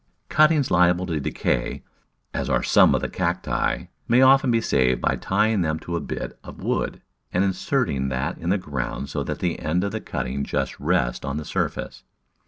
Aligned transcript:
Cuttings 0.29 0.71
liable 0.71 1.05
to 1.05 1.19
decay, 1.19 1.83
as 2.33 2.49
are 2.49 2.63
some 2.63 2.95
of 2.95 3.01
the 3.01 3.07
Cacti, 3.07 3.83
may 4.07 4.23
often 4.23 4.49
be 4.49 4.59
saved 4.59 4.99
by 4.99 5.15
tying 5.15 5.61
them 5.61 5.77
to 5.77 5.95
a 5.95 5.99
bit 5.99 6.39
of 6.43 6.57
wood 6.63 7.03
and 7.31 7.43
inserting 7.43 8.07
that 8.09 8.39
in 8.39 8.49
the 8.49 8.57
ground 8.57 9.11
so 9.11 9.21
that 9.23 9.37
the 9.37 9.59
end 9.59 9.83
of 9.83 9.91
the 9.91 10.01
cutting 10.01 10.43
just 10.43 10.79
rests 10.79 11.23
on 11.23 11.37
the 11.37 11.45
surface. 11.45 12.03